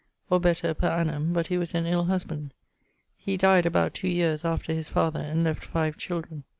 [0.31, 2.55] or better per annum, but he was an ill husband.
[3.15, 6.43] He dyed about two yeares after his father, and left five children.